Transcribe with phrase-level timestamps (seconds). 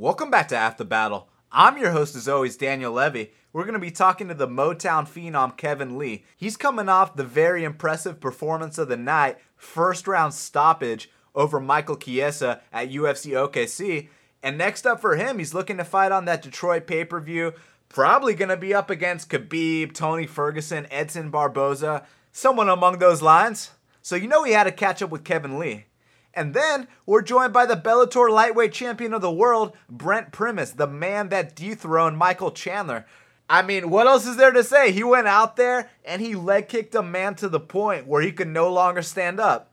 [0.00, 1.28] Welcome back to Half the Battle.
[1.52, 3.32] I'm your host, as always, Daniel Levy.
[3.52, 6.24] We're going to be talking to the Motown phenom Kevin Lee.
[6.38, 11.98] He's coming off the very impressive performance of the night, first round stoppage over Michael
[11.98, 14.08] Chiesa at UFC OKC.
[14.42, 17.52] And next up for him, he's looking to fight on that Detroit pay per view.
[17.90, 23.72] Probably going to be up against Khabib, Tony Ferguson, Edson Barboza, someone among those lines.
[24.00, 25.84] So you know he had to catch up with Kevin Lee.
[26.34, 30.86] And then we're joined by the Bellator lightweight champion of the world, Brent Primus, the
[30.86, 33.06] man that dethroned Michael Chandler.
[33.48, 34.92] I mean, what else is there to say?
[34.92, 38.30] He went out there and he leg kicked a man to the point where he
[38.30, 39.72] could no longer stand up.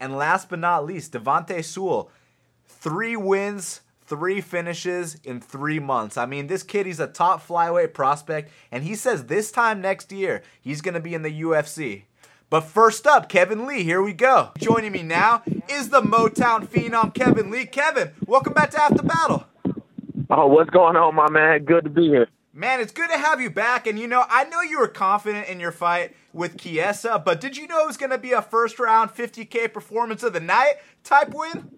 [0.00, 2.10] And last but not least, Devontae Sewell,
[2.66, 6.16] three wins, three finishes in three months.
[6.16, 10.10] I mean, this kid, he's a top flyweight prospect, and he says this time next
[10.10, 12.02] year, he's going to be in the UFC.
[12.52, 14.50] But first up, Kevin Lee, here we go.
[14.58, 17.64] Joining me now is the Motown phenom, Kevin Lee.
[17.64, 19.46] Kevin, welcome back to Half the Battle.
[20.28, 21.64] Oh, what's going on, my man?
[21.64, 22.28] Good to be here.
[22.52, 23.86] Man, it's good to have you back.
[23.86, 27.56] And you know, I know you were confident in your fight with Chiesa, but did
[27.56, 30.74] you know it was going to be a first round 50K performance of the night
[31.04, 31.70] type win?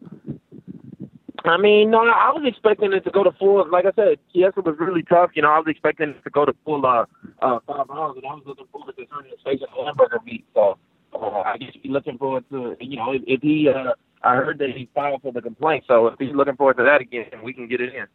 [1.45, 3.69] I mean, no, I was expecting it to go to full.
[3.71, 5.31] Like I said, Chiesa was really tough.
[5.35, 7.05] You know, I was expecting it to go to full uh,
[7.43, 10.47] uh, five rounds, and I was looking forward to turning face a hamburger meat.
[10.55, 10.79] So
[11.13, 14.59] uh, I guess he's looking forward to, you know, if, if he, uh, I heard
[14.61, 15.85] that he filed for the complaint.
[15.87, 18.07] So if he's looking forward to that again, we can get it in.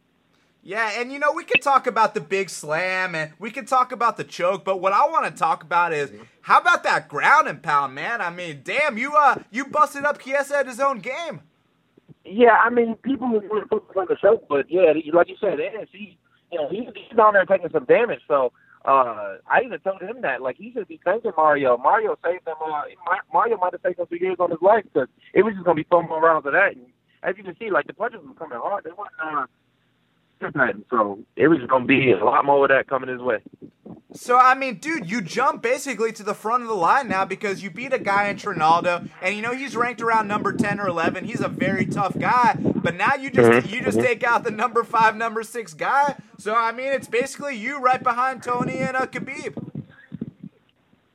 [0.62, 3.92] Yeah, and you know, we could talk about the big slam and we could talk
[3.92, 7.48] about the choke, but what I want to talk about is how about that ground
[7.48, 8.20] and pound, man?
[8.20, 11.40] I mean, damn, you uh you busted up Chiesa at his own game.
[12.24, 15.58] Yeah, I mean, people want to focus on the show, but yeah, like you said,
[15.92, 16.18] he,
[16.52, 18.20] you know, he's, he's down there taking some damage.
[18.28, 18.52] So
[18.86, 21.76] uh I even told him that, like, he should be thanking Mario.
[21.76, 22.54] Mario saved him.
[22.64, 22.82] Uh,
[23.32, 25.86] Mario might have taken some years on his life because it was just gonna be
[25.90, 26.74] four more rounds of that.
[26.76, 26.86] And
[27.22, 28.84] as you can see, like the punches were coming hard.
[28.84, 29.12] They weren't.
[29.22, 29.46] Uh,
[30.90, 33.38] so it was just going to be a lot more of that coming his way.
[34.12, 37.62] So I mean, dude, you jump basically to the front of the line now because
[37.62, 40.88] you beat a guy in Trinaldo, and you know he's ranked around number ten or
[40.88, 41.24] eleven.
[41.24, 43.72] He's a very tough guy, but now you just mm-hmm.
[43.72, 44.06] you just mm-hmm.
[44.06, 46.16] take out the number five, number six guy.
[46.38, 49.84] So I mean, it's basically you right behind Tony and uh, Khabib.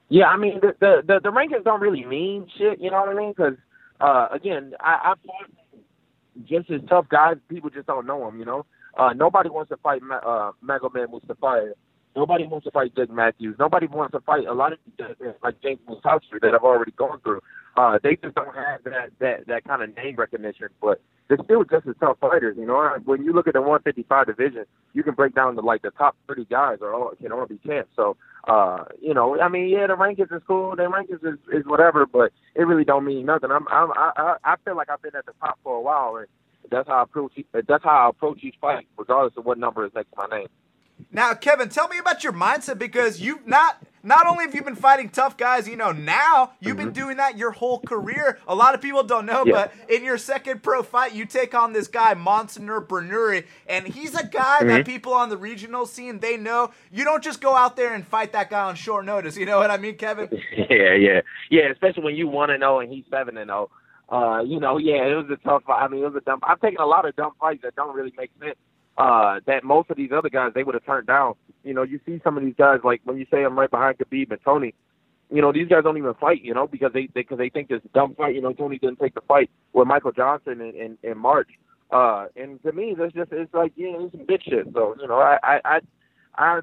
[0.07, 2.79] Yeah, I mean the, the the the rankings don't really mean shit.
[2.79, 3.33] You know what I mean?
[3.35, 3.57] Because
[3.99, 5.49] uh, again, I, I fought
[6.45, 7.35] just as tough guys.
[7.49, 8.39] People just don't know them.
[8.39, 8.65] You know.
[8.97, 11.73] Uh, nobody wants to fight uh, Magomed Mustafaev.
[12.15, 13.57] Nobody wants to fight Jake Matthews.
[13.59, 17.19] Nobody wants to fight a lot of the like James Moontasri that I've already gone
[17.21, 17.41] through.
[17.75, 21.65] Uh, they just don't have that that that kind of name recognition, but they're still
[21.65, 22.55] just as tough fighters.
[22.57, 25.81] You know, when you look at the 155 division, you can break down the like
[25.81, 27.89] the top 30 guys are all can all be champs.
[27.97, 28.15] So,
[28.47, 30.73] uh, you know, I mean, yeah, the rankings is cool.
[30.77, 33.51] The rankings is, is whatever, but it really don't mean nothing.
[33.51, 36.27] I'm, I'm I I feel like I've been at the top for a while, and
[36.71, 37.33] that's how I approach.
[37.51, 40.47] That's how I approach each fight, regardless of what number is next to my name.
[41.15, 44.75] Now, Kevin, tell me about your mindset because you've not not only have you been
[44.75, 46.87] fighting tough guys, you know, now you've mm-hmm.
[46.87, 48.37] been doing that your whole career.
[48.49, 49.53] A lot of people don't know, yeah.
[49.53, 54.13] but in your second pro fight, you take on this guy, Mansour Barnaoui, and he's
[54.13, 54.67] a guy mm-hmm.
[54.67, 56.71] that people on the regional scene they know.
[56.91, 59.37] You don't just go out there and fight that guy on short notice.
[59.37, 60.27] You know what I mean, Kevin?
[60.69, 61.71] Yeah, yeah, yeah.
[61.71, 63.69] Especially when you want to know and he's seven and zero.
[64.09, 65.81] Oh uh, you know, yeah, it was a tough fight.
[65.81, 66.39] I mean, it was a dumb.
[66.43, 68.57] I've taken a lot of dumb fights that don't really make sense.
[68.97, 71.35] Uh, that most of these other guys they would have turned down.
[71.63, 73.97] You know, you see some of these guys like when you say I'm right behind
[73.97, 74.73] Khabib and Tony.
[75.31, 76.43] You know, these guys don't even fight.
[76.43, 78.35] You know, because they because they, they think this dumb fight.
[78.35, 81.49] You know, Tony didn't take the fight with Michael Johnson in, in, in March.
[81.91, 84.67] Uh, and to me, that's just it's like yeah, it's some bitch shit.
[84.73, 85.79] So you know, I I I.
[86.37, 86.59] I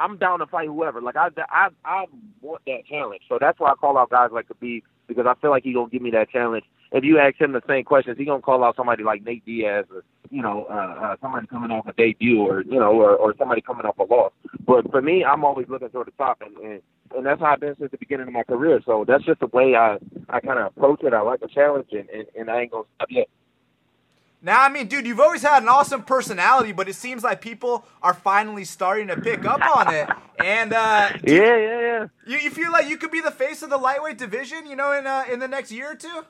[0.00, 1.00] I'm down to fight whoever.
[1.00, 2.06] Like I, I, I
[2.40, 3.22] want that challenge.
[3.28, 5.90] So that's why I call out guys like Khabib because I feel like he's gonna
[5.90, 6.64] give me that challenge.
[6.92, 9.86] If you ask him the same questions, he's gonna call out somebody like Nate Diaz
[9.94, 13.34] or you know uh, uh, somebody coming off a debut or you know or, or
[13.38, 14.32] somebody coming off a loss.
[14.66, 16.82] But for me, I'm always looking toward the top, and, and
[17.14, 18.80] and that's how I've been since the beginning of my career.
[18.84, 21.14] So that's just the way I I kind of approach it.
[21.14, 23.28] I like a challenge, and, and and I ain't gonna stop yet.
[24.42, 27.84] Now, I mean, dude, you've always had an awesome personality, but it seems like people
[28.02, 30.08] are finally starting to pick up on it.
[30.42, 32.06] And uh, yeah, yeah, yeah.
[32.26, 34.92] You, you feel like you could be the face of the lightweight division, you know,
[34.92, 36.24] in uh, in the next year or two?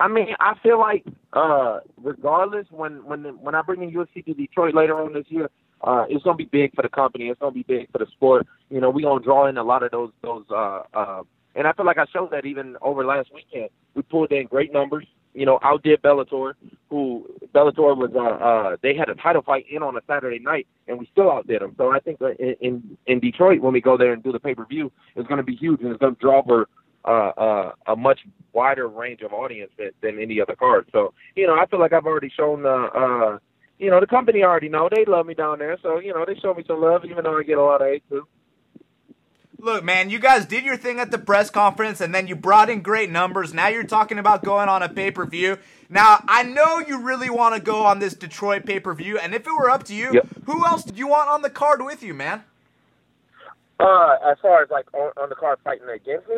[0.00, 1.04] I mean, I feel like
[1.34, 5.50] uh, regardless, when when when I bring in UFC to Detroit later on this year,
[5.82, 7.28] uh, it's gonna be big for the company.
[7.28, 8.46] It's gonna be big for the sport.
[8.70, 10.44] You know, we gonna draw in a lot of those those.
[10.50, 11.22] Uh, uh,
[11.54, 13.70] and I feel like I showed that even over last weekend.
[13.94, 16.54] We pulled in great numbers you know, outdid Bellator,
[16.88, 17.24] who
[17.54, 20.98] Bellator was uh, uh they had a title fight in on a Saturday night, and
[20.98, 21.74] we still outdid them.
[21.78, 24.54] So I think in in, in Detroit when we go there and do the pay
[24.54, 26.68] per view, it's going to be huge and it's going to draw for
[27.04, 28.20] uh, uh, a much
[28.52, 30.88] wider range of audience than, than any other card.
[30.92, 33.38] So you know, I feel like I've already shown uh, uh
[33.80, 36.38] you know, the company already know they love me down there, so you know they
[36.38, 38.26] show me some love, even though I get a lot of hate too.
[39.58, 42.70] Look, man, you guys did your thing at the press conference and then you brought
[42.70, 43.52] in great numbers.
[43.52, 45.58] Now you're talking about going on a pay per view.
[45.90, 49.34] Now, I know you really want to go on this Detroit pay per view, and
[49.34, 50.26] if it were up to you, Yep.
[50.44, 52.44] who else did you want on the card with you, man?
[53.78, 56.36] Uh, as far as like on, on the card fighting against me,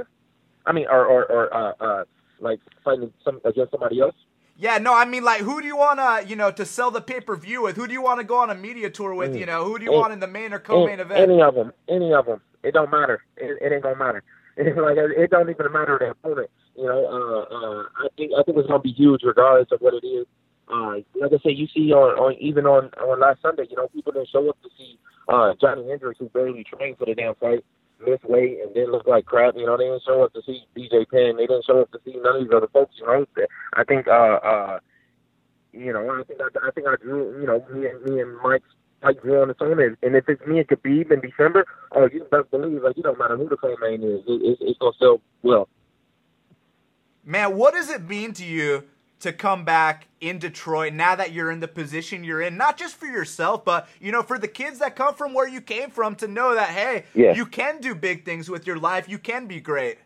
[0.67, 2.05] I mean, or or, or uh, uh,
[2.41, 4.15] like fighting some against somebody else.
[4.57, 7.01] Yeah, no, I mean, like, who do you want to, you know, to sell the
[7.01, 7.77] pay per view with?
[7.77, 9.33] Who do you want to go on a media tour with?
[9.33, 9.41] Mm.
[9.41, 10.01] You know, who do you Mm.
[10.01, 11.21] want in the main or co main event?
[11.31, 12.41] Any of them, any of them.
[12.63, 13.23] It don't matter.
[13.37, 14.23] It, it ain't gonna matter.
[14.57, 16.51] It's like it don't even matter the opponent.
[16.77, 19.95] You know, uh, uh, I think I think it's gonna be huge regardless of what
[19.95, 20.27] it is.
[20.69, 23.89] Uh, like I said, you see on, on even on on last Sunday, you know,
[23.89, 24.99] people didn't show up to see
[25.29, 27.65] uh, Johnny Hendricks, who barely trained for the damn fight,
[28.07, 29.55] miss weight and didn't look like crap.
[29.57, 31.37] You know, they didn't show up to see BJ Penn.
[31.37, 32.95] They didn't show up to see none of these other folks.
[32.99, 33.27] You know,
[33.75, 34.79] I think uh, uh,
[35.73, 37.41] you know, I think I, I think I drew.
[37.41, 38.67] You know, me and me and Mike's
[39.03, 39.81] like drew on its own.
[39.81, 43.03] And, and if it's me and Khabib in December, oh, you best believe like you
[43.03, 45.69] don't matter who the co-main is, it, it's, it's gonna sell well.
[47.25, 48.85] Man, what does it mean to you
[49.23, 52.57] to come back in Detroit now that you're in the position you're in?
[52.57, 55.61] Not just for yourself, but you know, for the kids that come from where you
[55.61, 57.35] came from to know that hey, Yeah.
[57.35, 59.09] you can do big things with your life.
[59.09, 59.99] You can be great.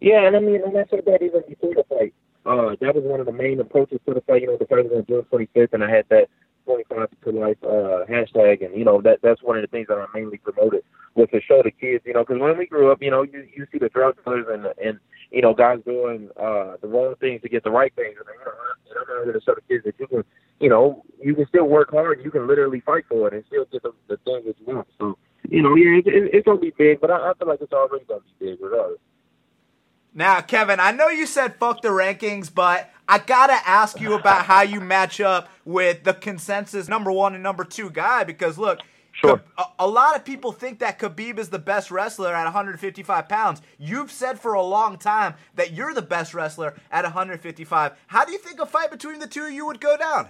[0.00, 2.14] Yeah, and I mean, and I said that even before the fight.
[2.46, 4.42] Uh, that was one of the main approaches to the fight.
[4.42, 6.28] You know, the fight was on June 25th, and I had that
[6.66, 9.98] 25 to life uh, hashtag, and you know that that's one of the things that
[9.98, 10.82] I mainly promoted
[11.14, 12.04] was to show the kids.
[12.06, 14.46] You know, because when we grew up, you know, you you see the drug dealers
[14.50, 14.98] and and
[15.30, 19.18] you know guys doing uh, the wrong things to get the right things, and I'm
[19.18, 20.24] out here to show the kids that you can,
[20.60, 23.64] you know, you can still work hard, you can literally fight for it, and still
[23.70, 24.88] get the, the thing that you want.
[24.98, 27.60] So, you know, yeah, it, it, it's gonna be big, but I, I feel like
[27.60, 28.98] it's already gonna be big regardless.
[30.14, 34.46] Now, Kevin, I know you said fuck the rankings, but I gotta ask you about
[34.46, 38.80] how you match up with the consensus number one and number two guy because look.
[39.20, 39.42] Sure.
[39.56, 43.60] A, a lot of people think that Khabib is the best wrestler at 155 pounds.
[43.76, 47.92] You've said for a long time that you're the best wrestler at 155.
[48.06, 50.28] How do you think a fight between the two of you would go down?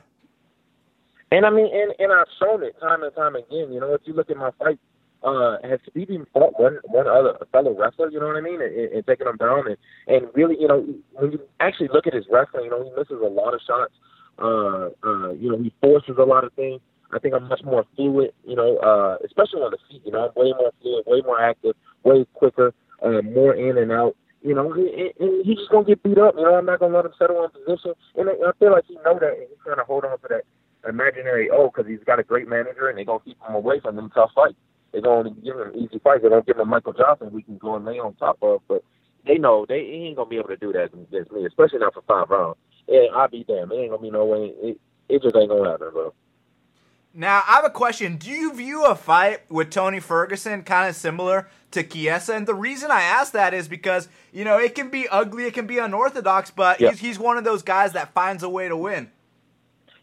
[1.31, 3.71] And I mean, and, and I've shown it time and time again.
[3.73, 4.79] You know, if you look at my fight,
[5.23, 8.09] uh, has Khabib even fought one one other fellow wrestler?
[8.09, 8.63] You know what I mean?
[8.63, 9.77] And, and taking them down, and
[10.07, 13.21] and really, you know, when you actually look at his wrestling, you know, he misses
[13.23, 13.93] a lot of shots.
[14.39, 16.81] Uh, uh, you know, he forces a lot of things.
[17.13, 18.33] I think I'm much more fluid.
[18.45, 20.03] You know, uh, especially on the feet.
[20.05, 21.75] You know, I'm way more fluid, way more active,
[22.05, 24.17] way quicker, uh, more in and out.
[24.43, 26.35] You know, and, and- he's just gonna get beat up.
[26.37, 28.95] You know, I'm not gonna let him settle in position, and I, feel like he
[29.05, 30.45] know that, and he's trying to hold on to that
[30.89, 33.97] imaginary oh, because he's got a great manager, and they're gonna keep him away from
[33.97, 34.57] them tough fights.
[34.93, 36.23] They're gonna give him easy fights.
[36.23, 38.85] They don't give him Michael Johnson we can go and lay on top of, but
[39.27, 41.95] they know they he ain't gonna be able to do that against me, especially not
[41.95, 42.57] for five rounds.
[42.87, 43.73] Yeah, I'll be damned.
[43.73, 44.53] It ain't gonna be no way.
[44.63, 46.15] It, it just ain't gonna happen, bro.
[47.15, 48.17] Now, I have a question.
[48.17, 52.35] Do you view a fight with Tony Ferguson kind of similar to Chiesa?
[52.35, 55.55] And the reason I ask that is because, you know, it can be ugly, it
[55.55, 56.91] can be unorthodox, but Yeah.
[56.91, 59.11] he's, he's one of those guys that finds a way to win.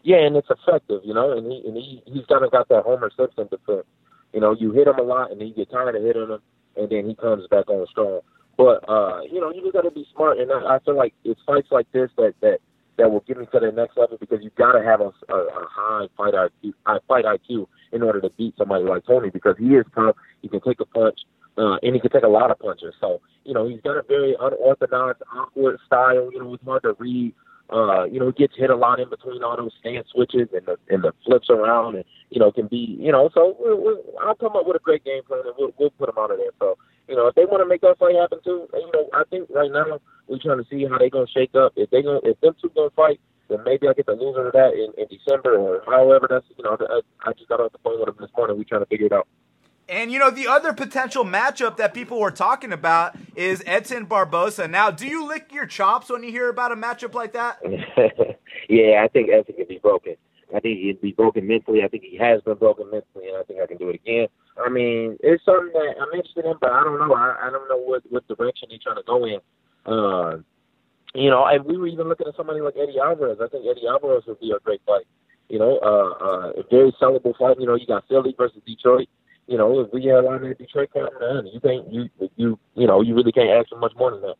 [0.02, 2.84] Yeah, and it's effective, you know, and he and he he's kind of got that
[2.84, 3.86] Homer Simpson defense.
[4.32, 6.38] You know, you hit him a lot, and then you get tired of hitting him,
[6.76, 8.20] and then he comes back on strong.
[8.56, 11.12] But uh, you know, you just got to be smart, and I, I feel like
[11.24, 12.60] it's fights like this that that
[12.98, 15.36] that will get me to the next level because you got to have a, a,
[15.36, 19.56] a high fight IQ, high fight IQ in order to beat somebody like Tony because
[19.58, 20.16] he is tough.
[20.42, 21.20] He can take a punch,
[21.58, 22.94] uh, and he can take a lot of punches.
[23.00, 26.30] So you know, he's got a very unorthodox, awkward style.
[26.32, 27.32] You know, it's hard to read.
[27.68, 30.76] Uh, you know, gets hit a lot in between all those stand switches and the
[30.88, 33.28] and the flips around, and you know, can be you know.
[33.34, 36.06] So we we I'll come up with a great game plan, and we'll we'll put
[36.06, 36.54] them out of there.
[36.60, 39.24] So you know, if they want to make that fight happen too, you know, I
[39.30, 41.72] think right now we're trying to see how they're gonna shake up.
[41.74, 44.52] If they gonna if them two gonna fight, then maybe I get the loser of
[44.52, 46.78] that in, in December or however that's you know.
[46.78, 48.56] I, I just got off the phone with him this morning.
[48.56, 49.26] We're trying to figure it out.
[49.96, 54.68] And, you know, the other potential matchup that people were talking about is Edson Barboza.
[54.68, 57.56] Now, do you lick your chops when you hear about a matchup like that?
[58.68, 60.16] yeah, I think Edson can be broken.
[60.54, 61.82] I think he'd be broken mentally.
[61.82, 64.26] I think he has been broken mentally, and I think I can do it again.
[64.62, 67.14] I mean, it's something that I'm interested in, but I don't know.
[67.14, 69.40] I, I don't know what what direction he's trying to go in.
[69.86, 70.42] Uh,
[71.14, 73.38] you know, and we were even looking at somebody like Eddie Alvarez.
[73.42, 75.06] I think Eddie Alvarez would be a great fight.
[75.48, 77.58] You know, uh, uh, a very sellable fight.
[77.58, 79.08] You know, you got Philly versus Detroit.
[79.46, 82.58] You know, if we had a line in Detroit coming down, you think you you
[82.74, 84.34] you know you really can't ask for much more than that.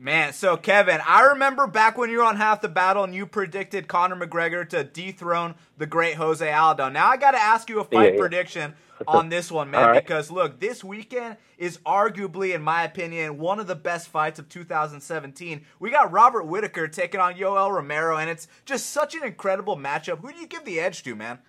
[0.00, 3.26] Man, so Kevin, I remember back when you were on Half the Battle and you
[3.26, 6.88] predicted Conor McGregor to dethrone the great Jose Aldo.
[6.90, 8.18] Now I got to ask you a fight yeah, yeah.
[8.20, 8.74] prediction
[9.08, 10.00] on this one, man, right.
[10.04, 14.48] because look, this weekend is arguably, in my opinion, one of the best fights of
[14.48, 15.64] 2017.
[15.80, 20.20] We got Robert Whitaker taking on Yoel Romero, and it's just such an incredible matchup.
[20.20, 21.40] Who do you give the edge to, man?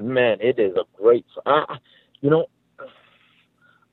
[0.00, 1.26] Man, it is a great.
[1.44, 1.76] Uh,
[2.20, 2.46] you know,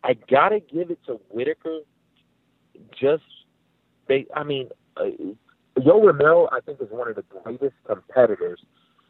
[0.03, 1.79] I gotta give it to Whitaker
[2.99, 3.23] just
[4.07, 5.05] they, I mean, uh,
[5.81, 8.59] Yo Romero, I think, is one of the greatest competitors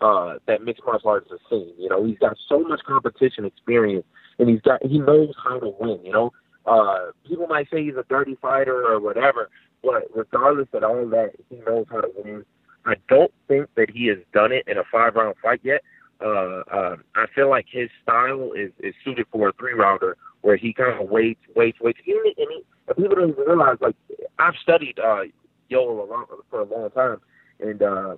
[0.01, 1.71] uh, that mixed martial arts has seen.
[1.77, 4.05] You know, he's got so much competition experience,
[4.39, 5.99] and he's got he knows how to win.
[6.03, 6.33] You know,
[6.65, 9.49] uh, people might say he's a dirty fighter or whatever,
[9.83, 12.43] but regardless of all that, he knows how to win.
[12.85, 15.81] I don't think that he has done it in a five round fight yet.
[16.19, 20.57] Uh, uh, I feel like his style is, is suited for a three rounder where
[20.57, 21.99] he kind of waits, waits, waits.
[22.05, 23.95] And, he, and people don't even realize, like,
[24.39, 25.23] I've studied uh,
[25.69, 27.17] Yoel a long, for a long time,
[27.59, 28.15] and uh,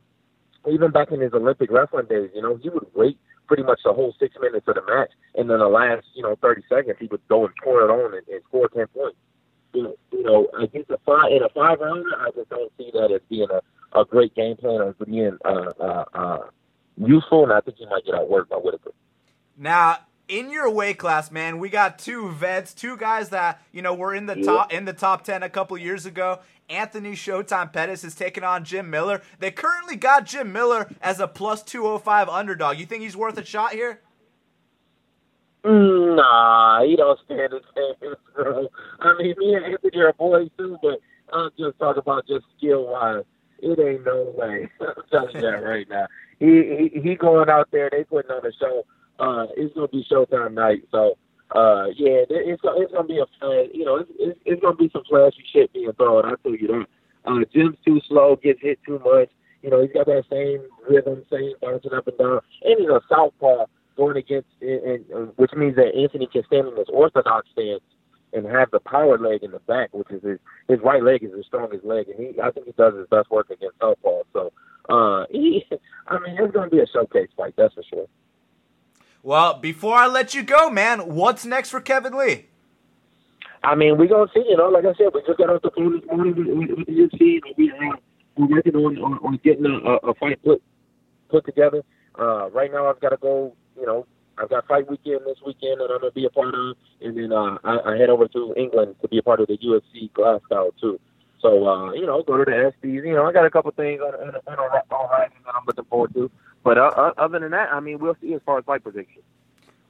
[0.70, 3.94] even back in his Olympic wrestling days, you know, he would wait pretty much the
[3.94, 7.08] whole six minutes of the match, and then the last, you know, 30 seconds, he
[7.08, 9.18] would go and pour it on and, and score 10 points.
[9.74, 12.90] You know, you know, against a five in a five rounder, I just don't see
[12.94, 16.38] that as being a, a great game plan or being uh, uh, uh,
[17.00, 18.92] useful, and I think he might get outworked by Whitaker.
[19.58, 23.94] Now, in your weight class, man, we got two vets, two guys that you know
[23.94, 26.40] were in the top in the top ten a couple years ago.
[26.70, 29.24] Anthony Showtime Pettis is taking on Jim Miller.
[29.40, 32.78] They currently got Jim Miller as a plus two hundred five underdog.
[32.78, 34.02] You think he's worth a shot here?
[35.66, 38.68] Mm, nah, he don't stand a chance, bro.
[39.00, 41.00] I mean, me and Anthony are boys too, but
[41.34, 43.24] I'm just talking about just skill wise.
[43.62, 44.70] It ain't no way.
[44.80, 46.08] I'm telling you that right now.
[46.40, 47.90] He, he he going out there.
[47.92, 48.84] They putting on a show
[49.20, 50.84] uh, it's gonna be Showtime night.
[50.92, 51.18] So
[51.56, 53.68] uh, yeah, it's it's gonna be a fun.
[53.74, 56.26] You know, it's, it's it's gonna be some flashy shit being thrown.
[56.26, 56.86] I tell you that.
[57.26, 59.30] Uh, Jim's too slow, gets hit too much.
[59.62, 63.02] You know, he's got that same rhythm, same bouncing up and down, and he's a
[63.10, 63.66] southpaw
[63.98, 67.84] going against, and, and which means that Anthony can stand in this orthodox stance
[68.32, 71.36] and have the power leg in the back, which is his his right leg is
[71.36, 74.22] his strongest leg, and he I think he does his best work against southpaw.
[74.32, 74.54] So,
[74.90, 75.66] uh, he,
[76.08, 78.08] I mean, it's going to be a showcase fight, that's for sure.
[79.22, 82.46] Well, before I let you go, man, what's next for Kevin Lee?
[83.64, 84.44] I mean, we're gonna see.
[84.48, 86.88] You know, like I said, we just got off the phone this morning with, with
[86.88, 87.98] the UFC, and we uh,
[88.38, 90.64] we're working on, on, on getting a, a fight put
[91.30, 91.84] put together.
[92.18, 93.54] Uh, right now, I've got to go.
[93.78, 96.78] You know, I've got fight weekend this weekend that I'm gonna be a part of,
[97.02, 99.58] and then uh, I, I head over to England to be a part of the
[99.58, 100.98] UFC Glasgow too.
[101.42, 103.06] So uh, you know, go to the ESPYS.
[103.06, 104.60] You know, I got a couple things on, on, on,
[104.92, 106.30] on that I'm looking forward to.
[106.64, 109.24] But uh, uh, other than that, I mean, we'll see as far as fight predictions.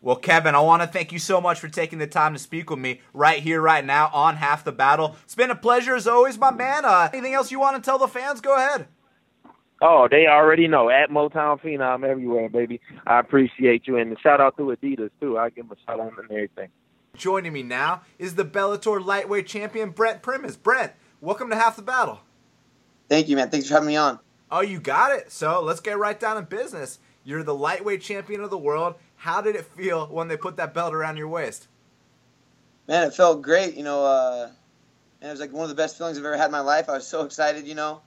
[0.01, 2.69] Well, Kevin, I want to thank you so much for taking the time to speak
[2.69, 5.17] with me right here, right now on Half the Battle.
[5.23, 6.85] It's been a pleasure as always, my man.
[6.85, 8.39] Uh, anything else you want to tell the fans?
[8.39, 8.87] Go ahead.
[9.81, 10.89] Oh, they already know.
[10.89, 12.79] At Motown Phenom everywhere, baby.
[13.07, 13.97] I appreciate you.
[13.97, 15.37] And shout out to Adidas, too.
[15.37, 16.69] I give them a shout out and everything.
[17.15, 20.55] Joining me now is the Bellator lightweight champion, Brent Primus.
[20.55, 22.19] Brent, welcome to Half the Battle.
[23.09, 23.49] Thank you, man.
[23.49, 24.19] Thanks for having me on.
[24.51, 25.31] Oh, you got it.
[25.31, 26.99] So let's get right down to business.
[27.23, 28.95] You're the lightweight champion of the world.
[29.17, 31.67] How did it feel when they put that belt around your waist?
[32.87, 33.75] Man, it felt great.
[33.75, 34.49] You know, uh,
[35.21, 36.89] it was like one of the best feelings I've ever had in my life.
[36.89, 37.67] I was so excited.
[37.67, 38.01] You know,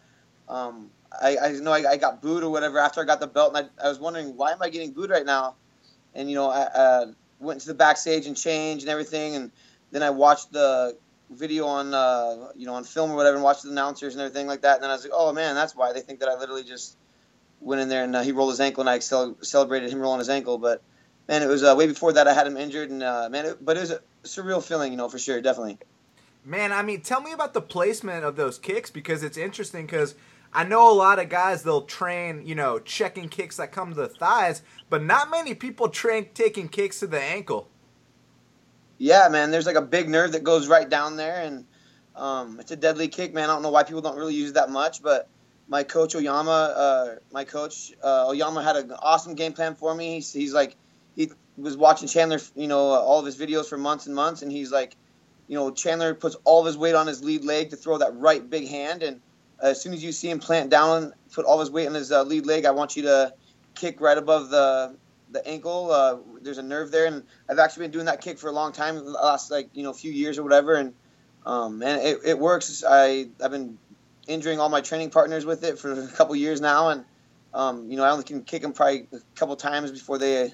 [0.48, 0.90] um,
[1.20, 3.68] I, I know I, I, got booed or whatever after I got the belt, and
[3.78, 5.54] I, I, was wondering why am I getting booed right now?
[6.14, 7.06] And you know, I uh,
[7.38, 9.52] went to the backstage and changed and everything, and
[9.92, 10.96] then I watched the
[11.34, 14.46] video on uh, you know on film or whatever and watched the announcers and everything
[14.46, 14.76] like that.
[14.76, 16.96] And then I was like, oh man, that's why they think that I literally just
[17.60, 20.18] went in there and uh, he rolled his ankle and I cel- celebrated him rolling
[20.18, 20.58] his ankle.
[20.58, 20.82] But
[21.28, 23.64] man, it was uh, way before that I had him injured and uh, man, it,
[23.64, 25.78] but it was a surreal feeling, you know, for sure, definitely.
[26.44, 30.14] Man, I mean, tell me about the placement of those kicks because it's interesting because.
[30.54, 33.94] I know a lot of guys they'll train, you know, checking kicks that come to
[33.94, 34.60] the thighs,
[34.90, 37.68] but not many people train taking kicks to the ankle.
[39.02, 39.50] Yeah, man.
[39.50, 41.64] There's like a big nerve that goes right down there, and
[42.14, 43.50] um, it's a deadly kick, man.
[43.50, 45.28] I don't know why people don't really use that much, but
[45.66, 50.14] my coach Oyama, uh, my coach uh, Oyama had an awesome game plan for me.
[50.14, 50.76] He's, he's like,
[51.16, 54.52] he was watching Chandler, you know, all of his videos for months and months, and
[54.52, 54.94] he's like,
[55.48, 58.16] you know, Chandler puts all of his weight on his lead leg to throw that
[58.16, 59.20] right big hand, and
[59.60, 62.22] as soon as you see him plant down, put all his weight on his uh,
[62.22, 63.34] lead leg, I want you to
[63.74, 64.94] kick right above the
[65.32, 65.90] the ankle.
[65.90, 68.72] Uh, there's a nerve there, and I've actually been doing that kick for a long
[68.72, 70.94] time, the last like you know few years or whatever, and
[71.44, 72.84] um, and it, it works.
[72.88, 73.78] I I've been
[74.26, 77.04] injuring all my training partners with it for a couple years now, and
[77.54, 80.52] um, you know I only can kick them probably a couple times before they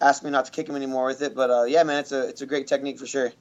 [0.00, 1.34] ask me not to kick them anymore with it.
[1.34, 3.32] But uh, yeah, man, it's a it's a great technique for sure.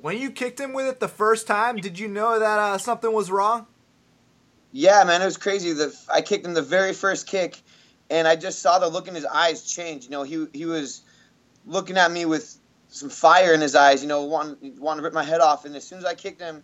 [0.00, 3.12] When you kicked him with it the first time, did you know that uh, something
[3.12, 3.66] was wrong?
[4.72, 5.72] Yeah, man, it was crazy.
[5.72, 7.60] The I kicked him the very first kick,
[8.10, 10.04] and I just saw the look in his eyes change.
[10.04, 11.02] You know, he he was
[11.66, 14.02] looking at me with some fire in his eyes.
[14.02, 15.64] You know, wanting wanting to rip my head off.
[15.64, 16.62] And as soon as I kicked him,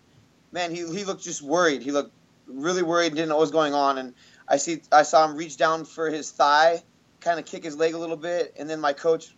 [0.51, 1.81] man, he he looked just worried.
[1.81, 2.13] He looked
[2.47, 3.97] really worried, didn't know what was going on.
[3.97, 4.13] And
[4.47, 6.83] I see I saw him reach down for his thigh,
[7.21, 9.33] kind of kick his leg a little bit, and then my coach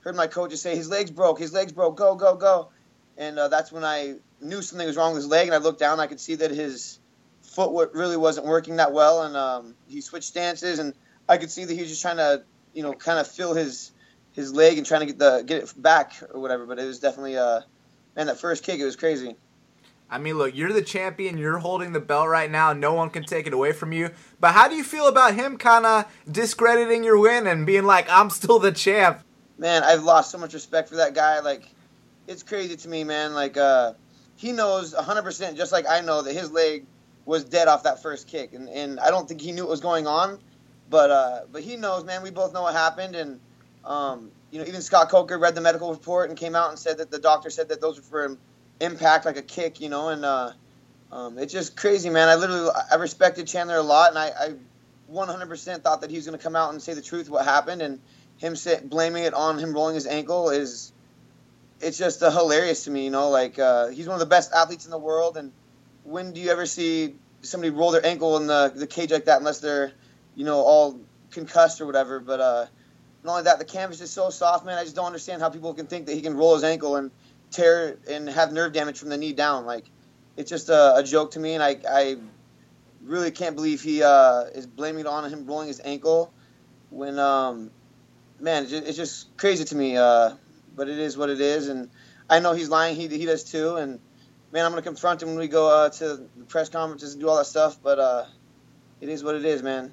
[0.00, 2.68] heard my coach just say his legs broke, his legs broke, go go go,
[3.16, 5.80] and uh, that's when I knew something was wrong with his leg, and I looked
[5.80, 6.98] down, I could see that his
[7.42, 10.94] foot really wasn't working that well, and um, he switched stances, and
[11.28, 13.92] I could see that he was just trying to, you know, kind of fill his
[14.32, 16.66] his leg and trying to get the get it back or whatever.
[16.66, 17.60] But it was definitely, uh,
[18.16, 19.36] man, that first kick, it was crazy.
[20.10, 21.38] I mean, look, you're the champion.
[21.38, 22.72] You're holding the belt right now.
[22.72, 24.10] No one can take it away from you.
[24.38, 28.06] But how do you feel about him kind of discrediting your win and being like,
[28.10, 29.20] I'm still the champ?
[29.56, 31.40] Man, I've lost so much respect for that guy.
[31.40, 31.68] Like,
[32.28, 33.34] it's crazy to me, man.
[33.34, 33.94] Like, uh,
[34.36, 36.84] he knows 100%, just like I know, that his leg
[37.24, 39.80] was dead off that first kick, and, and I don't think he knew what was
[39.80, 40.38] going on,
[40.94, 42.22] but uh, but he knows, man.
[42.22, 43.40] We both know what happened, and
[43.84, 46.98] um, you know, even Scott Coker read the medical report and came out and said
[46.98, 48.38] that the doctor said that those were for
[48.78, 50.52] impact, like a kick, you know, and uh,
[51.10, 52.28] um, it's just crazy, man.
[52.28, 54.54] I literally I respected Chandler a lot, and I, I
[55.12, 57.82] 100% thought that he was going to come out and say the truth, what happened,
[57.82, 58.00] and
[58.36, 60.92] him blaming it on him rolling his ankle is
[61.80, 63.30] it's just uh, hilarious to me, you know.
[63.30, 65.50] Like uh, he's one of the best athletes in the world, and
[66.04, 69.38] when do you ever see somebody roll their ankle in the, the cage like that
[69.38, 69.92] unless they're,
[70.34, 71.00] you know, all
[71.30, 72.20] concussed or whatever.
[72.20, 72.66] But uh,
[73.22, 74.78] not only that, the canvas is so soft, man.
[74.78, 77.10] I just don't understand how people can think that he can roll his ankle and
[77.50, 79.66] tear and have nerve damage from the knee down.
[79.66, 79.84] Like,
[80.36, 82.16] it's just a, a joke to me, and I, I
[83.02, 86.32] really can't believe he uh, is blaming it on him rolling his ankle
[86.90, 87.70] when, um,
[88.40, 89.96] man, it's just, crazy to me.
[89.96, 90.34] Uh,
[90.76, 91.88] but it is what it is, and
[92.28, 92.96] I know he's lying.
[92.96, 94.00] He, he does too, and
[94.52, 97.28] man, I'm gonna confront him when we go uh, to the press conferences and do
[97.28, 97.78] all that stuff.
[97.82, 98.24] But uh,
[99.00, 99.92] it is what it is, man.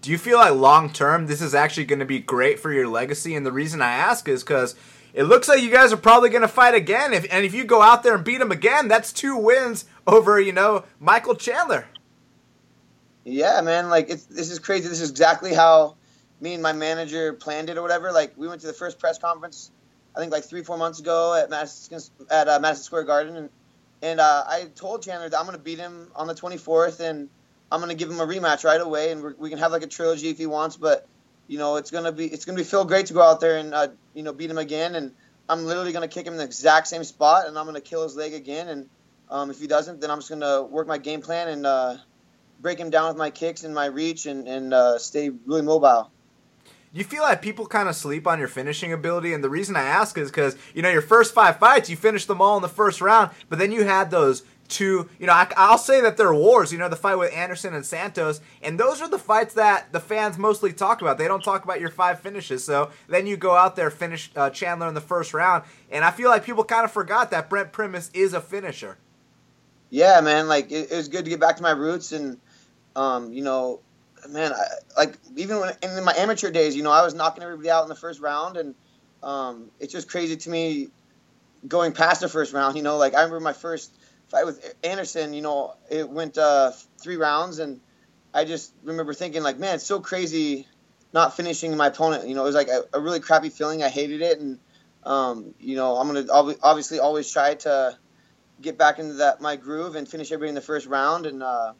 [0.00, 2.88] Do you feel like long term this is actually going to be great for your
[2.88, 3.34] legacy?
[3.34, 4.74] And the reason I ask is because
[5.12, 7.12] it looks like you guys are probably going to fight again.
[7.12, 10.40] If, and if you go out there and beat him again, that's two wins over
[10.40, 11.86] you know Michael Chandler.
[13.24, 13.88] Yeah, man.
[13.88, 14.88] Like this is crazy.
[14.88, 15.96] This is exactly how
[16.40, 18.12] me and my manager planned it or whatever.
[18.12, 19.70] Like we went to the first press conference,
[20.16, 23.50] I think like three four months ago at Madison at uh, Madison Square Garden, and
[24.02, 27.28] and uh, I told Chandler that I'm going to beat him on the 24th, and
[27.70, 30.28] I'm to give him a rematch right away, and we can have like a trilogy
[30.28, 30.76] if he wants.
[30.76, 31.06] But
[31.46, 33.74] you know, it's gonna be it's gonna be feel great to go out there and
[33.74, 34.94] uh, you know beat him again.
[34.94, 35.12] And
[35.48, 38.16] I'm literally to kick him in the exact same spot, and I'm to kill his
[38.16, 38.68] leg again.
[38.68, 38.88] And
[39.30, 41.96] um, if he doesn't, then I'm just to work my game plan and uh,
[42.60, 46.10] break him down with my kicks and my reach, and and uh, stay really mobile
[46.92, 49.82] you feel like people kind of sleep on your finishing ability and the reason i
[49.82, 52.68] ask is because you know your first five fights you finished them all in the
[52.68, 56.34] first round but then you had those two you know I, will say that they're
[56.34, 59.92] wars you know the fight with anderson and santos and those are the fights that
[59.92, 63.36] the fans mostly talk about they don't talk about your five finishes so then you
[63.36, 66.64] go out there finish uh, chandler in the first round and i feel like people
[66.64, 68.98] kind of forgot that brent primus is a finisher
[69.90, 72.38] yeah man like it, it was good to get back to my roots and
[72.96, 73.80] um, you know
[74.28, 74.64] man, I,
[74.96, 77.88] like even when in my amateur days, you know, I was knocking everybody out in
[77.88, 78.74] the first round, and
[79.22, 80.88] um, it's just crazy to me
[81.66, 82.76] going past the first round.
[82.76, 83.92] You know, like I remember my first
[84.28, 85.34] fight with Anderson.
[85.34, 87.80] You know, it went uh, three rounds, and
[88.32, 90.66] I just remember thinking like, man, it's so crazy
[91.12, 92.28] not finishing my opponent.
[92.28, 93.82] You know, it was like a, a really crappy feeling.
[93.82, 94.58] I hated it, and
[95.04, 97.96] um, you know, I'm gonna obviously always try to
[98.60, 101.72] get back into that my groove and finish everybody in the first round, and uh,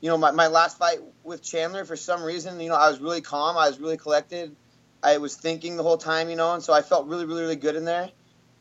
[0.00, 3.00] you know, my, my last fight with Chandler, for some reason, you know, I was
[3.00, 3.56] really calm.
[3.56, 4.54] I was really collected.
[5.02, 7.56] I was thinking the whole time, you know, and so I felt really, really, really
[7.56, 8.10] good in there.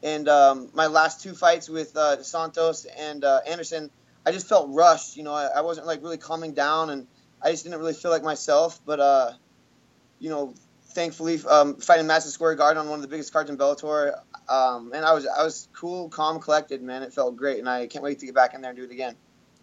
[0.04, 3.90] And um, my last two fights with uh, Santos and uh, Anderson,
[4.26, 5.16] I just felt rushed.
[5.16, 7.08] You know, I, I, wasn't like really calming down, and
[7.42, 8.82] I just didn't really feel like myself.
[8.86, 9.32] But uh,
[10.20, 10.54] you know,
[10.90, 14.92] thankfully, um, fighting Madison Square Garden on one of the biggest cards in Bellator, um,
[14.94, 16.82] and I was I was cool, calm, collected.
[16.82, 18.84] Man, it felt great, and I can't wait to get back in there and do
[18.84, 19.16] it again.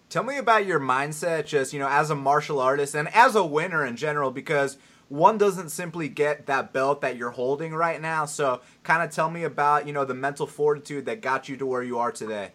[0.08, 3.44] Tell me about your mindset, just, you know, as a martial artist and as a
[3.44, 4.76] winner in general, because
[5.10, 8.24] one doesn't simply get that belt that you're holding right now.
[8.26, 11.66] So, kind of tell me about, you know, the mental fortitude that got you to
[11.66, 12.52] where you are today.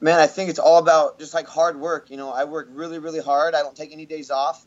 [0.00, 2.10] Man, I think it's all about just like hard work.
[2.10, 3.54] You know, I work really, really hard.
[3.54, 4.64] I don't take any days off.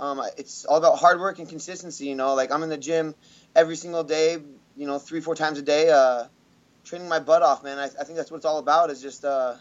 [0.00, 2.06] Um, it's all about hard work and consistency.
[2.06, 3.14] You know, like I'm in the gym
[3.54, 4.38] every single day.
[4.76, 6.24] You know, three, four times a day, uh,
[6.84, 7.78] training my butt off, man.
[7.78, 8.90] I, I think that's what it's all about.
[8.90, 9.56] Is just uh,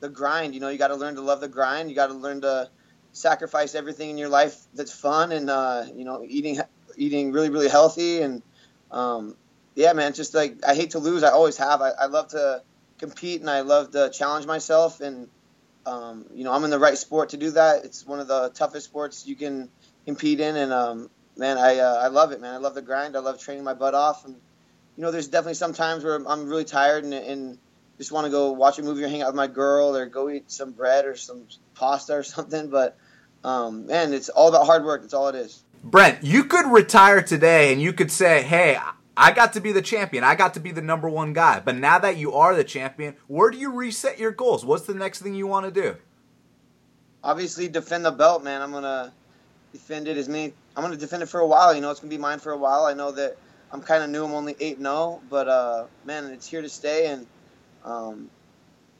[0.00, 0.52] the grind.
[0.52, 1.88] You know, you got to learn to love the grind.
[1.88, 2.68] You got to learn to
[3.12, 6.60] sacrifice everything in your life that's fun and uh, you know eating
[6.96, 8.42] eating really really healthy and
[8.90, 9.36] um,
[9.74, 12.62] yeah man just like I hate to lose I always have I, I love to
[13.02, 15.00] compete and I love to challenge myself.
[15.00, 15.28] And
[15.84, 17.84] um, you know, I'm in the right sport to do that.
[17.84, 19.68] It's one of the toughest sports you can
[20.06, 22.54] compete in, and um, man, I uh, I love it, man.
[22.54, 23.16] I love the grind.
[23.16, 24.36] I love training my butt off, and
[24.96, 27.58] you know, there's definitely some times where I'm really tired and, and
[28.02, 30.28] just want to go watch a movie or hang out with my girl or go
[30.28, 32.68] eat some bread or some pasta or something.
[32.68, 32.96] But
[33.44, 35.02] um, man, it's all about hard work.
[35.02, 35.62] That's all it is.
[35.84, 38.76] Brent, you could retire today and you could say, hey,
[39.16, 40.24] I got to be the champion.
[40.24, 41.60] I got to be the number one guy.
[41.60, 44.64] But now that you are the champion, where do you reset your goals?
[44.64, 45.96] What's the next thing you want to do?
[47.22, 48.62] Obviously, defend the belt, man.
[48.62, 49.12] I'm gonna
[49.72, 50.54] defend it as many.
[50.76, 51.72] I'm gonna defend it for a while.
[51.72, 52.84] You know, it's gonna be mine for a while.
[52.84, 53.36] I know that
[53.70, 54.24] I'm kind of new.
[54.24, 57.06] I'm only 8 0, but uh, man, it's here to stay.
[57.06, 57.26] And
[57.84, 58.30] um,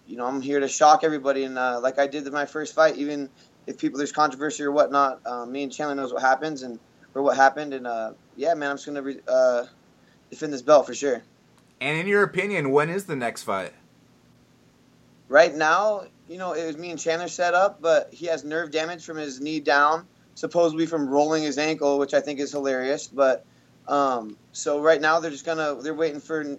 [0.07, 1.45] you know, I'm here to shock everybody.
[1.45, 3.29] And uh, like I did in my first fight, even
[3.66, 6.79] if people there's controversy or whatnot, uh, me and Chandler knows what happens and
[7.14, 7.75] or what happened.
[7.75, 9.64] And uh, yeah, man, I'm just gonna re- uh,
[10.31, 11.23] defend this belt for sure.
[11.81, 13.73] And in your opinion, when is the next fight?
[15.29, 18.71] Right now, you know, it was me and Chandler set up, but he has nerve
[18.71, 23.09] damage from his knee down, supposedly from rolling his ankle, which I think is hilarious.
[23.09, 23.45] But
[23.88, 26.59] um, so right now they're just gonna they're waiting for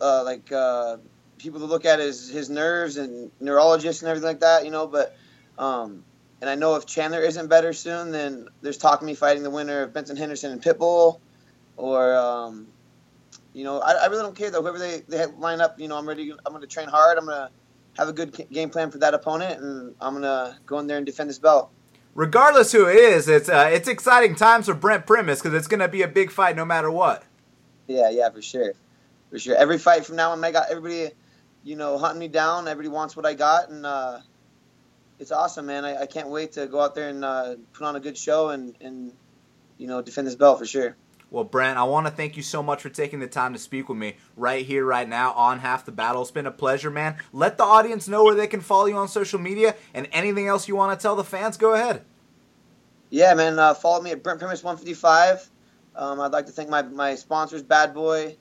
[0.00, 0.98] uh, like uh,
[1.38, 4.86] people to look at his his nerves and neurologists and everything like that, you know.
[4.86, 5.16] But
[5.58, 6.04] um,
[6.40, 9.50] and I know if Chandler isn't better soon, then there's talk of me fighting the
[9.50, 11.20] winner of Benson Henderson and Pitbull,
[11.76, 12.66] or um,
[13.52, 14.60] you know, I, I, really don't care though.
[14.60, 16.30] Whoever they, they line up, you know, I'm ready.
[16.30, 17.16] I'm going to train hard.
[17.16, 17.50] I'm going to
[17.96, 20.98] have a good game plan for that opponent, and I'm going to go in there
[20.98, 21.70] and defend this belt.
[22.14, 25.80] Regardless who it is, it's uh, it's exciting times for Brent Primus because it's going
[25.80, 27.22] to be a big fight no matter what.
[27.86, 28.72] Yeah, yeah, for sure,
[29.30, 29.56] for sure.
[29.56, 31.10] Every fight from now on, I got everybody,
[31.66, 32.68] you know, hunting me down.
[32.68, 34.20] Everybody wants what I got, and uh,
[35.18, 35.84] it's awesome, man.
[35.84, 38.50] I, I, can't wait to go out there and uh, put on a good show
[38.50, 39.12] and and
[39.76, 40.96] you know defend this belt for sure.
[41.28, 43.88] Well, Brent, I want to thank you so much for taking the time to speak
[43.88, 46.22] with me right here, right now on Half the Battle.
[46.22, 47.16] It's been a pleasure, man.
[47.32, 50.68] Let the audience know where they can follow you on social media and anything else
[50.68, 51.56] you want to tell the fans.
[51.56, 52.04] Go ahead.
[53.10, 53.58] Yeah, man.
[53.58, 55.50] Uh, follow me at Brent Primus 155.
[55.96, 58.36] Um, I'd like to thank my, my sponsors, Bad Boy.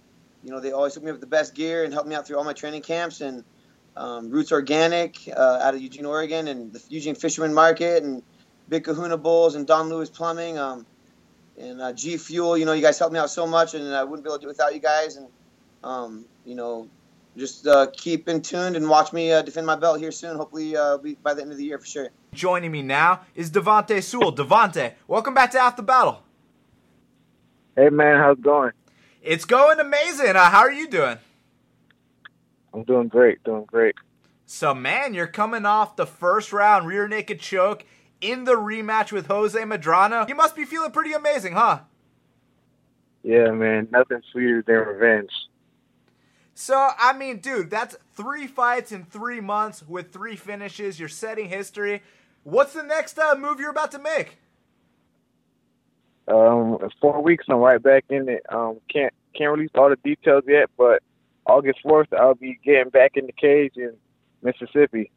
[0.45, 2.27] You know, they always hook me up with the best gear and help me out
[2.27, 3.19] through all my training camps.
[3.19, 3.43] And
[3.97, 8.21] um, Roots Organic uh, out of Eugene, Oregon, and the Eugene Fisherman Market, and
[8.69, 10.59] Big Kahuna Bulls, and Don Lewis Plumbing.
[10.59, 10.85] Um,
[11.57, 12.57] and uh, G Fuel.
[12.59, 14.41] You know, you guys helped me out so much, and I wouldn't be able to
[14.41, 15.15] do it without you guys.
[15.15, 15.27] And
[15.83, 16.89] um, you know,
[17.35, 20.37] just uh, keep in tuned and watch me uh, defend my belt here soon.
[20.37, 22.09] Hopefully, uh, by the end of the year for sure.
[22.35, 24.35] Joining me now is Devonte Sewell.
[24.35, 26.21] Devonte, welcome back to Half the Battle.
[27.75, 28.71] Hey man, how's it going?
[29.25, 30.35] It's going amazing.
[30.35, 31.17] Uh, how are you doing?
[32.71, 33.95] I'm doing great, doing great.
[34.45, 37.85] So man, you're coming off the first round rear naked choke
[38.21, 40.29] in the rematch with Jose Medrano.
[40.29, 41.79] You must be feeling pretty amazing, huh?
[43.23, 43.87] Yeah, man.
[43.91, 45.31] Nothing sweeter than revenge.
[46.53, 50.99] So, I mean, dude, that's three fights in three months with three finishes.
[50.99, 52.03] You're setting history.
[52.43, 54.37] What's the next uh, move you're about to make?
[56.27, 58.43] Um, four weeks, I'm right back in it.
[58.49, 61.03] Um, can't can't release all the details yet, but
[61.45, 63.93] August fourth, I'll be getting back in the cage in
[64.41, 65.11] Mississippi.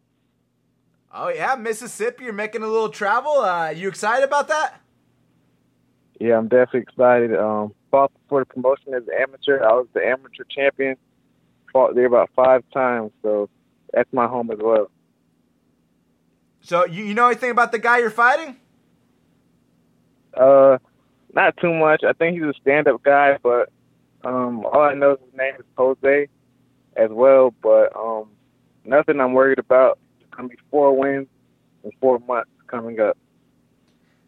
[1.13, 2.25] Oh yeah, Mississippi.
[2.25, 3.41] You're making a little travel.
[3.41, 4.81] Uh, you excited about that?
[6.21, 7.35] Yeah, I'm definitely excited.
[7.35, 9.63] Um, fought for the promotion as an amateur.
[9.63, 10.97] I was the amateur champion.
[11.73, 13.49] Fought there about five times, so
[13.93, 14.91] that's my home as well.
[16.61, 18.57] So you you know anything about the guy you're fighting?
[20.35, 20.79] Uh,
[21.35, 22.05] not too much.
[22.05, 23.71] I think he's a stand-up guy, but
[24.25, 26.29] um, all I know is his name is Jose,
[26.97, 27.55] as well.
[27.63, 28.29] But um,
[28.85, 29.99] nothing I'm worried about
[30.31, 31.29] going to be four wins
[31.85, 33.17] in four months coming up.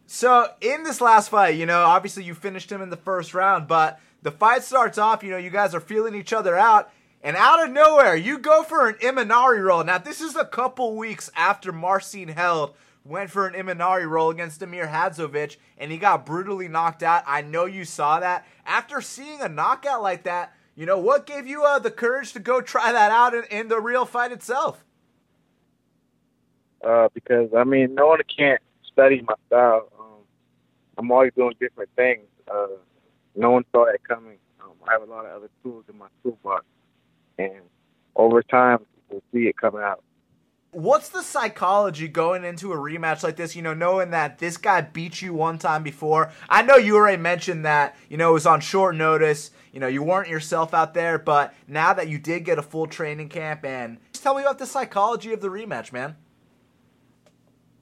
[0.06, 3.68] So in this last fight, you know, obviously you finished him in the first round,
[3.68, 6.90] but the fight starts off, you know, you guys are feeling each other out,
[7.22, 9.84] and out of nowhere, you go for an Imanari roll.
[9.84, 14.62] Now, this is a couple weeks after Marcin Held went for an Imanari roll against
[14.62, 17.22] Amir Hadzovic, and he got brutally knocked out.
[17.26, 18.46] I know you saw that.
[18.66, 22.40] After seeing a knockout like that, you know, what gave you uh, the courage to
[22.40, 24.84] go try that out in, in the real fight itself?
[26.84, 28.60] uh, because I mean, no one can't
[28.90, 29.88] study my style.
[29.98, 30.06] Um,
[30.98, 32.24] I'm always doing different things.
[32.50, 32.66] Uh,
[33.36, 34.38] no one saw that coming.
[34.62, 36.64] Um, I have a lot of other tools in my toolbox,
[37.38, 37.60] and
[38.16, 40.02] over time, we'll see it coming out.
[40.72, 43.56] What's the psychology going into a rematch like this?
[43.56, 46.30] You know, knowing that this guy beat you one time before.
[46.48, 49.50] I know you already mentioned that, you know, it was on short notice.
[49.72, 52.87] You know, you weren't yourself out there, but now that you did get a full
[52.87, 56.16] training camp, and just tell me about the psychology of the rematch, man.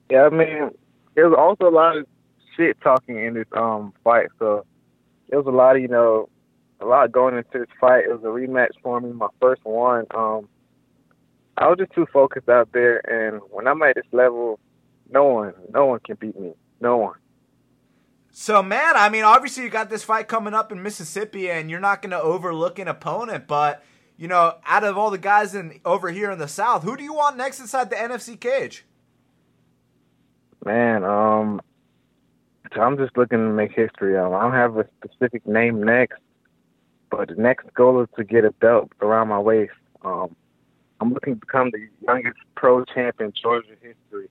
[0.09, 0.71] Yeah, I mean,
[1.15, 2.07] there was also a lot of
[2.55, 4.27] shit talking in this um fight.
[4.39, 4.65] So
[5.29, 6.29] there was a lot of you know,
[6.79, 8.05] a lot going into this fight.
[8.05, 10.05] It was a rematch for me, my first one.
[10.13, 10.47] Um,
[11.59, 14.59] I was just too focused out there, and when I'm at this level,
[15.11, 16.53] no one, no one can beat me.
[16.79, 17.15] No one.
[18.31, 21.81] So, man, I mean, obviously you got this fight coming up in Mississippi, and you're
[21.81, 23.45] not going to overlook an opponent.
[23.45, 23.83] But
[24.17, 27.03] you know, out of all the guys in over here in the South, who do
[27.03, 28.85] you want next inside the NFC cage?
[30.63, 31.61] Man, um,
[32.73, 34.17] so I'm just looking to make history.
[34.17, 36.19] Um, I don't have a specific name next,
[37.09, 39.73] but the next goal is to get a belt around my waist.
[40.05, 40.35] Um,
[41.01, 44.29] I'm looking to become the youngest pro champ in Georgia history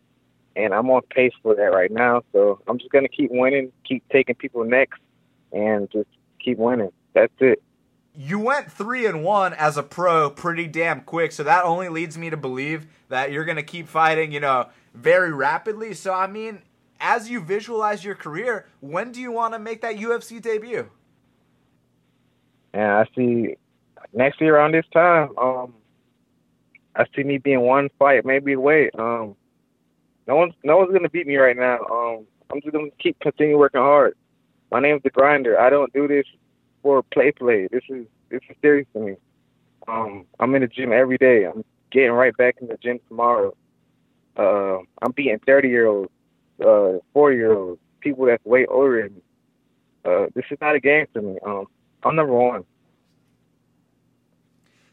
[0.58, 2.22] and I'm on pace for that right now.
[2.32, 5.00] So I'm just gonna keep winning, keep taking people next,
[5.52, 6.08] and just
[6.44, 6.90] keep winning.
[7.14, 7.62] That's it.
[8.14, 12.18] You went three and one as a pro pretty damn quick, so that only leads
[12.18, 15.94] me to believe that you're gonna keep fighting, you know, very rapidly.
[15.94, 16.62] So I mean,
[17.00, 20.90] as you visualize your career, when do you want to make that UFC debut?
[22.74, 23.54] Yeah, I see
[24.12, 25.74] next year around this time, um,
[26.96, 28.90] I see me being one fight maybe away.
[28.98, 29.36] Um,
[30.26, 31.78] no one's no one's gonna beat me right now.
[31.90, 34.14] Um, I'm just gonna keep continue working hard.
[34.70, 35.58] My name's the grinder.
[35.58, 36.26] I don't do this
[36.82, 37.68] for play play.
[37.70, 39.16] This is this is serious to me.
[39.86, 41.44] Um, I'm in the gym every day.
[41.44, 43.54] I'm getting right back in the gym tomorrow.
[44.36, 46.10] Uh, I'm beating 30 year olds,
[46.64, 49.22] uh, 40 year olds, people that's way older than me.
[50.04, 51.38] Uh, this is not a game for me.
[51.44, 51.66] Um,
[52.04, 52.64] I'm number one.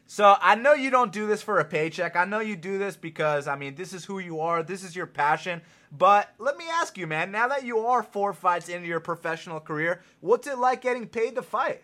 [0.06, 2.14] So I know you don't do this for a paycheck.
[2.14, 4.62] I know you do this because I mean this is who you are.
[4.62, 5.62] This is your passion.
[5.90, 7.32] But let me ask you, man.
[7.32, 11.34] Now that you are four fights into your professional career, what's it like getting paid
[11.34, 11.82] to fight?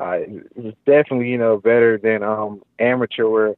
[0.00, 0.18] Uh,
[0.56, 3.54] it's definitely you know better than um amateur where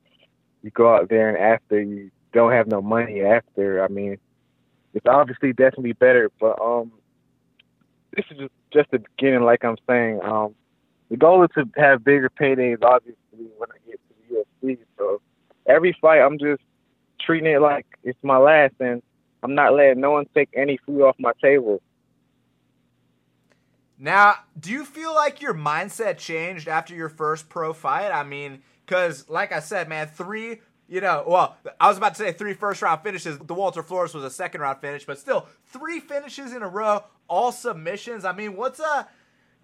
[0.62, 3.84] you go out there and after you don't have no money after.
[3.84, 4.18] I mean,
[4.94, 6.92] it's obviously definitely better, but um,
[8.16, 9.42] this is just the beginning.
[9.42, 10.54] Like I'm saying, um,
[11.14, 14.78] the goal is to have bigger paydays, obviously, when I get to the UFC.
[14.98, 15.20] So
[15.64, 16.60] every fight, I'm just
[17.20, 19.00] treating it like it's my last, and
[19.40, 21.80] I'm not letting no one take any food off my table.
[23.96, 28.10] Now, do you feel like your mindset changed after your first pro fight?
[28.10, 32.24] I mean, because, like I said, man, three, you know, well, I was about to
[32.24, 33.38] say three first round finishes.
[33.38, 37.04] The Walter Flores was a second round finish, but still, three finishes in a row,
[37.28, 38.24] all submissions.
[38.24, 39.06] I mean, what's a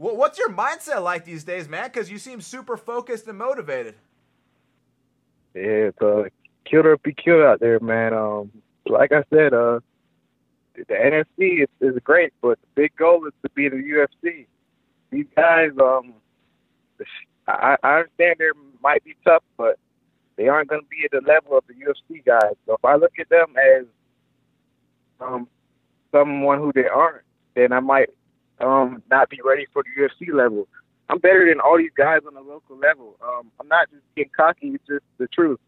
[0.01, 1.85] What's your mindset like these days, man?
[1.85, 3.97] Because you seem super focused and motivated.
[5.55, 6.23] Yeah, it's uh,
[7.03, 8.15] be killed out there, man.
[8.15, 8.51] Um,
[8.87, 9.81] like I said, uh,
[10.75, 14.47] the NFC is, is great, but the big goal is to be the UFC.
[15.11, 16.15] These guys, um,
[17.47, 18.47] I, I understand they
[18.83, 19.79] might be tough, but
[20.37, 22.55] they aren't going to be at the level of the UFC guys.
[22.65, 23.85] So if I look at them as
[25.21, 25.47] um,
[26.11, 28.09] someone who they aren't, then I might
[28.61, 30.69] um, not be ready for the UFC level.
[31.09, 33.17] I'm better than all these guys on the local level.
[33.23, 35.59] Um, I'm not just getting cocky; it's just the truth.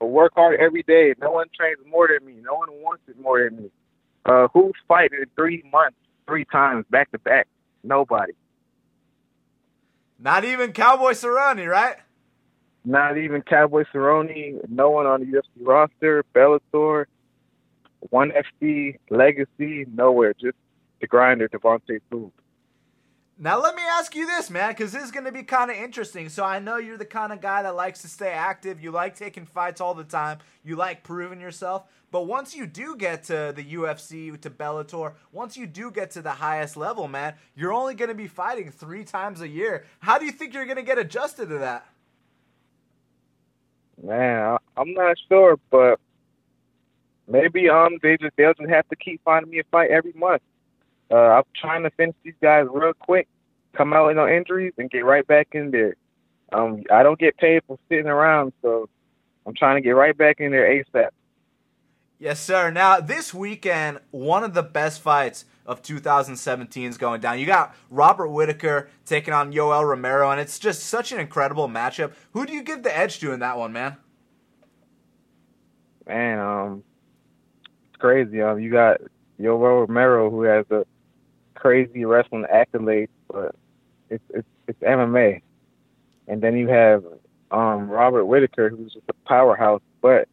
[0.00, 1.14] I work hard every day.
[1.20, 2.40] No one trains more than me.
[2.42, 3.70] No one wants it more than me.
[4.24, 5.96] Uh, who's fighting in three months,
[6.26, 7.46] three times back to back?
[7.82, 8.32] Nobody.
[10.18, 11.96] Not even Cowboy Cerrone, right?
[12.84, 14.68] Not even Cowboy Cerrone.
[14.68, 16.24] No one on the UFC roster.
[16.34, 17.04] Bellator,
[18.10, 20.34] ONE FC, Legacy, nowhere.
[20.34, 20.56] Just
[21.04, 22.32] the grinder, Devontae Food.
[23.38, 25.76] Now let me ask you this, man, because this is going to be kind of
[25.76, 26.28] interesting.
[26.30, 28.82] So I know you're the kind of guy that likes to stay active.
[28.82, 30.38] You like taking fights all the time.
[30.64, 31.84] You like proving yourself.
[32.10, 36.22] But once you do get to the UFC, to Bellator, once you do get to
[36.22, 39.84] the highest level, man, you're only going to be fighting three times a year.
[39.98, 41.86] How do you think you're going to get adjusted to that?
[44.02, 45.98] Man, I'm not sure, but
[47.26, 50.42] maybe um they just they'll just have to keep finding me a fight every month.
[51.14, 53.28] Uh, I'm trying to finish these guys real quick,
[53.76, 55.94] come out with no injuries, and get right back in there.
[56.52, 58.88] Um, I don't get paid for sitting around, so
[59.46, 61.10] I'm trying to get right back in there ASAP.
[62.18, 62.72] Yes, sir.
[62.72, 67.38] Now, this weekend, one of the best fights of 2017 is going down.
[67.38, 72.12] You got Robert Whitaker taking on Yoel Romero, and it's just such an incredible matchup.
[72.32, 73.98] Who do you give the edge to in that one, man?
[76.08, 76.82] Man, um,
[77.88, 78.42] it's crazy.
[78.42, 79.00] Um, you got
[79.40, 80.84] Yoel Romero, who has a
[81.64, 83.54] crazy wrestling accolades, but
[84.10, 85.40] it's it's it's MMA.
[86.28, 87.02] And then you have
[87.50, 89.80] um Robert Whitaker, who's just a powerhouse.
[90.02, 90.28] But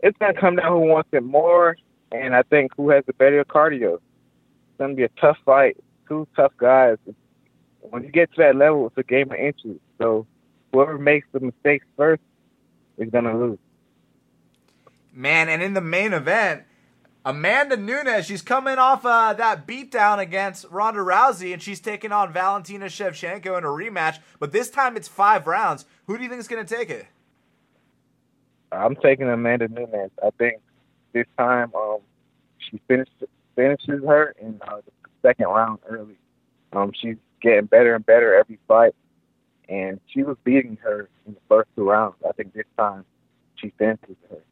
[0.00, 1.76] it's gonna come down who wants it more,
[2.12, 3.94] and I think who has the better cardio.
[3.96, 5.76] It's gonna be a tough fight.
[6.08, 6.96] Two tough guys.
[7.80, 9.78] When you get to that level, it's a game of inches.
[9.98, 10.26] So
[10.72, 12.22] whoever makes the mistakes first
[12.96, 13.58] is gonna lose.
[15.12, 16.64] Man, and in the main event,
[17.26, 22.32] Amanda Nunes, she's coming off uh, that beatdown against Ronda Rousey, and she's taking on
[22.32, 24.18] Valentina Shevchenko in a rematch.
[24.38, 25.86] But this time it's five rounds.
[26.06, 27.06] Who do you think is going to take it?
[28.70, 30.10] I'm taking Amanda Nunes.
[30.22, 30.60] I think
[31.14, 32.00] this time um,
[32.58, 33.14] she finishes
[33.56, 36.18] finishes her in uh, the second round early.
[36.72, 38.94] Um, she's getting better and better every fight,
[39.68, 42.16] and she was beating her in the first two rounds.
[42.28, 43.04] I think this time
[43.56, 44.42] she finishes her.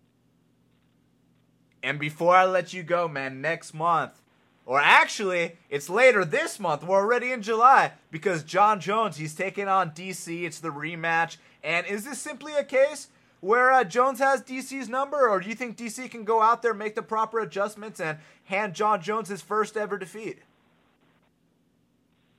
[1.83, 4.21] And before I let you go, man, next month,
[4.65, 6.85] or actually, it's later this month.
[6.85, 10.45] We're already in July because Jon Jones, he's taking on DC.
[10.45, 11.39] It's the rematch.
[11.65, 13.09] And is this simply a case
[13.41, 16.75] where uh, Jones has DC's number, or do you think DC can go out there,
[16.75, 20.39] make the proper adjustments, and hand Jon Jones his first ever defeat?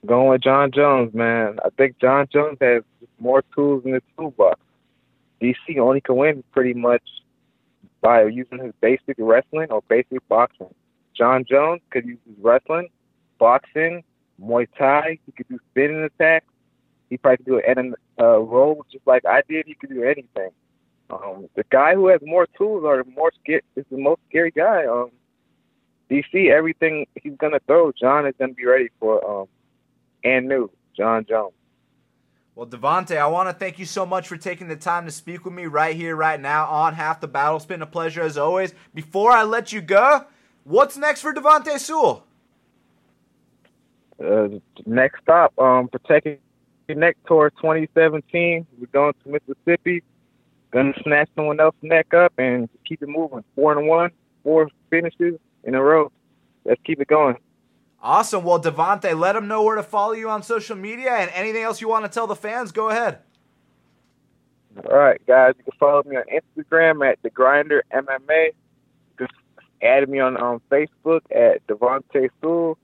[0.05, 1.59] Going with Jon Jones, man.
[1.63, 2.83] I think Jon Jones has
[3.19, 4.59] more tools in the toolbox.
[5.41, 7.03] DC only can win pretty much
[8.03, 10.73] by using his basic wrestling or basic boxing.
[11.15, 12.89] Jon Jones could use his wrestling,
[13.39, 14.03] boxing,
[14.39, 15.17] Muay Thai.
[15.25, 16.45] He could do spinning attacks.
[17.09, 19.65] He probably could do an uh, roll just like I did.
[19.65, 20.49] He could do anything.
[21.09, 24.85] Um, the guy who has more tools or more scared is the most scary guy.
[24.85, 25.11] Um,
[26.11, 29.41] DC, everything he's gonna throw, Jon is gonna be ready for.
[29.41, 29.47] Um,
[30.23, 31.53] and new Jon Jones.
[32.55, 35.43] Well, Devonte, I want to thank you so much for taking the time to speak
[35.43, 37.55] with me right here, right now on Half the Battle.
[37.55, 38.75] It's been a pleasure as always.
[38.93, 40.25] Before I let you go,
[40.63, 42.27] what's next for Devonte Sewell?
[44.23, 46.37] Uh, next stop, um, protecting
[46.89, 48.67] neck tour 2017.
[48.77, 50.03] We're going to Mississippi.
[50.71, 53.43] Gonna snatch someone else's neck up and keep it moving.
[53.55, 54.11] Four and one,
[54.43, 56.11] four finishes in a row.
[56.65, 57.37] Let's keep it going.
[58.03, 58.43] Awesome.
[58.43, 61.79] Well, Devonte, let them know where to follow you on social media and anything else
[61.79, 62.73] you want to tell the fans.
[62.73, 63.19] Go ahead.
[64.91, 65.53] All right, guys.
[65.57, 68.49] You can follow me on Instagram at the Grinder MMA.
[69.17, 69.31] Just
[69.81, 72.77] add me on on Facebook at Devonte Sewell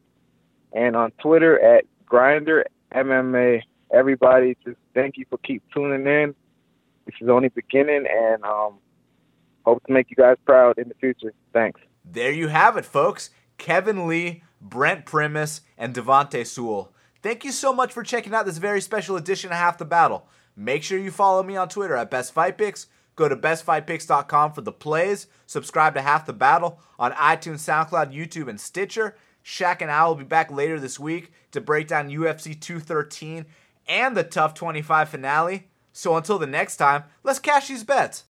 [0.71, 3.63] and on Twitter at Grinder MMA.
[3.91, 6.33] Everybody, just thank you for keep tuning in.
[7.05, 8.75] This is only beginning, and um,
[9.65, 11.33] hope to make you guys proud in the future.
[11.51, 11.81] Thanks.
[12.05, 13.31] There you have it, folks.
[13.59, 16.91] Kevin Lee, Brent Primus, and Devonte Sewell.
[17.21, 20.25] Thank you so much for checking out this very special edition of Half the Battle.
[20.55, 22.87] Make sure you follow me on Twitter at Best Fight Picks.
[23.15, 25.27] Go to bestfightpicks.com for the plays.
[25.45, 29.15] Subscribe to Half the Battle on iTunes, SoundCloud, YouTube, and Stitcher.
[29.43, 33.45] Shaq and I will be back later this week to break down UFC 213
[33.87, 35.67] and the TUF 25 finale.
[35.91, 38.17] So until the next time, let's cash these bets.